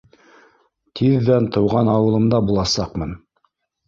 [0.99, 3.13] Тиҙҙән тыуған ауылымда буласаҡмын.